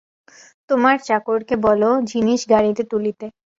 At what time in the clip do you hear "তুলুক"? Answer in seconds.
2.91-3.19